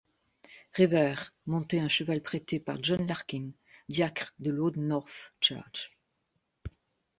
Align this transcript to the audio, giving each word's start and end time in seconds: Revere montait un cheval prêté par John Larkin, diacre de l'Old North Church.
Revere 0.75 1.31
montait 1.45 1.77
un 1.79 1.87
cheval 1.87 2.23
prêté 2.23 2.59
par 2.59 2.83
John 2.83 3.05
Larkin, 3.05 3.51
diacre 3.87 4.33
de 4.39 4.49
l'Old 4.49 4.77
North 4.77 5.31
Church. 5.41 5.95